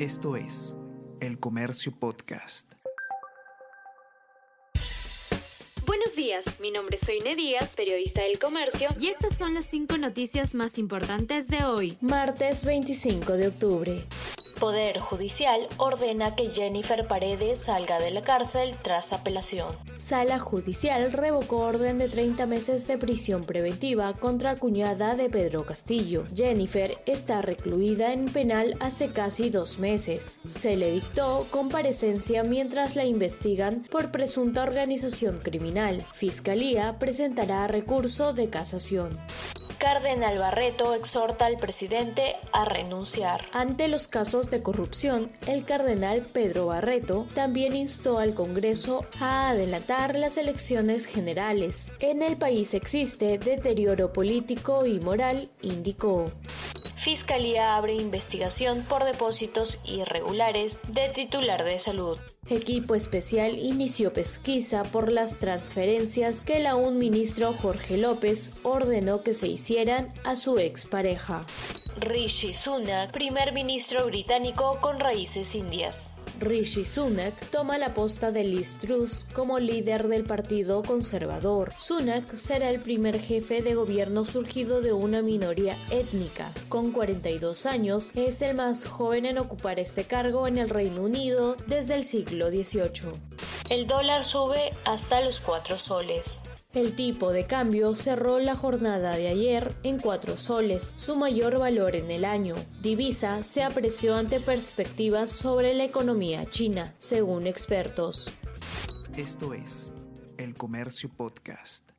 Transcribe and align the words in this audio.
Esto 0.00 0.34
es 0.34 0.74
El 1.20 1.38
Comercio 1.38 1.92
Podcast. 1.96 2.72
Buenos 5.86 6.16
días, 6.16 6.44
mi 6.58 6.72
nombre 6.72 6.96
es 7.00 7.06
Soine 7.06 7.36
Díaz, 7.36 7.76
periodista 7.76 8.22
del 8.22 8.40
Comercio, 8.40 8.88
y 8.98 9.06
estas 9.06 9.38
son 9.38 9.54
las 9.54 9.66
cinco 9.66 9.96
noticias 9.96 10.56
más 10.56 10.78
importantes 10.78 11.46
de 11.46 11.64
hoy, 11.64 11.96
martes 12.00 12.64
25 12.64 13.34
de 13.34 13.46
octubre. 13.46 14.04
Poder 14.58 15.00
Judicial 15.00 15.68
ordena 15.78 16.34
que 16.36 16.50
Jennifer 16.50 17.06
Paredes 17.06 17.64
salga 17.64 17.98
de 17.98 18.10
la 18.10 18.22
cárcel 18.22 18.76
tras 18.82 19.12
apelación. 19.12 19.74
Sala 19.96 20.38
Judicial 20.38 21.12
revocó 21.12 21.58
orden 21.58 21.98
de 21.98 22.08
30 22.08 22.46
meses 22.46 22.86
de 22.86 22.98
prisión 22.98 23.44
preventiva 23.44 24.14
contra 24.14 24.56
cuñada 24.56 25.14
de 25.16 25.28
Pedro 25.28 25.64
Castillo. 25.66 26.24
Jennifer 26.34 26.98
está 27.06 27.42
recluida 27.42 28.12
en 28.12 28.26
penal 28.26 28.76
hace 28.80 29.10
casi 29.10 29.50
dos 29.50 29.78
meses. 29.78 30.40
Se 30.44 30.76
le 30.76 30.92
dictó 30.92 31.46
comparecencia 31.50 32.42
mientras 32.42 32.96
la 32.96 33.04
investigan 33.04 33.82
por 33.90 34.10
presunta 34.10 34.62
organización 34.62 35.38
criminal. 35.38 36.06
Fiscalía 36.12 36.98
presentará 36.98 37.66
recurso 37.66 38.32
de 38.32 38.50
casación. 38.50 39.10
Cardenal 39.84 40.38
Barreto 40.38 40.94
exhorta 40.94 41.44
al 41.44 41.58
presidente 41.58 42.36
a 42.52 42.64
renunciar. 42.64 43.42
Ante 43.52 43.86
los 43.88 44.08
casos 44.08 44.48
de 44.48 44.62
corrupción, 44.62 45.30
el 45.46 45.66
cardenal 45.66 46.24
Pedro 46.24 46.68
Barreto 46.68 47.26
también 47.34 47.76
instó 47.76 48.18
al 48.18 48.32
Congreso 48.32 49.04
a 49.20 49.50
adelantar 49.50 50.14
las 50.14 50.38
elecciones 50.38 51.04
generales. 51.04 51.92
En 52.00 52.22
el 52.22 52.38
país 52.38 52.72
existe 52.72 53.36
deterioro 53.36 54.10
político 54.10 54.86
y 54.86 55.00
moral, 55.00 55.50
indicó. 55.60 56.28
Fiscalía 57.04 57.76
abre 57.76 57.92
investigación 57.92 58.82
por 58.88 59.04
depósitos 59.04 59.78
irregulares 59.84 60.78
de 60.88 61.10
titular 61.10 61.62
de 61.62 61.78
salud. 61.78 62.18
Equipo 62.48 62.94
especial 62.94 63.58
inició 63.58 64.14
pesquisa 64.14 64.84
por 64.84 65.12
las 65.12 65.38
transferencias 65.38 66.44
que 66.44 66.60
la 66.60 66.76
un 66.76 66.96
ministro 66.96 67.52
Jorge 67.52 67.98
López 67.98 68.52
ordenó 68.62 69.22
que 69.22 69.34
se 69.34 69.48
hicieran 69.48 70.14
a 70.24 70.34
su 70.34 70.58
expareja. 70.58 71.42
Rishi 71.96 72.52
Sunak, 72.52 73.12
primer 73.12 73.52
ministro 73.52 74.06
británico 74.06 74.78
con 74.80 74.98
raíces 74.98 75.54
indias. 75.54 76.14
Rishi 76.40 76.84
Sunak 76.84 77.34
toma 77.50 77.78
la 77.78 77.94
posta 77.94 78.32
de 78.32 78.42
Liz 78.42 78.78
Truss 78.78 79.24
como 79.32 79.60
líder 79.60 80.08
del 80.08 80.24
Partido 80.24 80.82
Conservador. 80.82 81.72
Sunak 81.78 82.34
será 82.34 82.70
el 82.70 82.80
primer 82.80 83.20
jefe 83.20 83.62
de 83.62 83.74
gobierno 83.74 84.24
surgido 84.24 84.80
de 84.80 84.92
una 84.92 85.22
minoría 85.22 85.78
étnica. 85.90 86.52
Con 86.68 86.90
42 86.90 87.66
años, 87.66 88.10
es 88.14 88.42
el 88.42 88.56
más 88.56 88.84
joven 88.84 89.26
en 89.26 89.38
ocupar 89.38 89.78
este 89.78 90.04
cargo 90.04 90.48
en 90.48 90.58
el 90.58 90.70
Reino 90.70 91.02
Unido 91.02 91.56
desde 91.66 91.94
el 91.94 92.02
siglo 92.02 92.48
XVIII. 92.50 93.12
El 93.70 93.86
dólar 93.86 94.24
sube 94.24 94.72
hasta 94.84 95.20
los 95.20 95.38
4 95.40 95.78
soles. 95.78 96.42
El 96.74 96.96
tipo 96.96 97.30
de 97.30 97.44
cambio 97.44 97.94
cerró 97.94 98.40
la 98.40 98.56
jornada 98.56 99.16
de 99.16 99.28
ayer 99.28 99.72
en 99.84 100.00
4 100.00 100.36
soles, 100.36 100.94
su 100.96 101.14
mayor 101.14 101.58
valor 101.60 101.94
en 101.94 102.10
el 102.10 102.24
año. 102.24 102.56
Divisa 102.82 103.44
se 103.44 103.62
apreció 103.62 104.16
ante 104.16 104.40
perspectivas 104.40 105.30
sobre 105.30 105.74
la 105.74 105.84
economía 105.84 106.50
china, 106.50 106.92
según 106.98 107.46
expertos. 107.46 108.28
Esto 109.16 109.54
es 109.54 109.92
El 110.36 110.56
Comercio 110.56 111.08
Podcast. 111.16 111.93